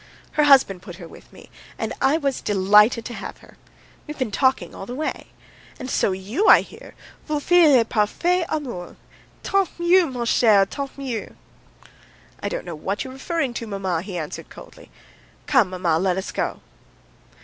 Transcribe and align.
"Her 0.31 0.45
husband 0.45 0.81
put 0.81 0.95
her 0.95 1.07
with 1.07 1.31
me, 1.31 1.51
and 1.77 1.93
I 2.01 2.17
was 2.17 2.41
delighted 2.41 3.05
to 3.05 3.13
have 3.13 3.37
her. 3.37 3.55
We've 4.07 4.17
been 4.17 4.31
talking 4.31 4.73
all 4.73 4.87
the 4.87 4.95
way. 4.95 5.27
And 5.79 5.91
so 5.91 6.11
you, 6.11 6.47
I 6.47 6.61
hear... 6.61 6.95
vous 7.27 7.39
filez 7.39 7.75
le 7.77 7.85
parfait 7.85 8.43
amour. 8.49 8.95
Tant 9.43 9.69
mieux, 9.79 10.07
mon 10.07 10.25
cher, 10.25 10.65
tant 10.65 10.89
mieux." 10.97 11.35
"I 12.41 12.49
don't 12.49 12.65
know 12.65 12.73
what 12.73 13.03
you 13.03 13.11
are 13.11 13.13
referring 13.13 13.53
to, 13.53 13.67
maman," 13.67 14.01
he 14.01 14.17
answered 14.17 14.49
coldly. 14.49 14.89
"Come, 15.45 15.69
maman, 15.69 16.01
let 16.01 16.17
us 16.17 16.31
go." 16.31 16.61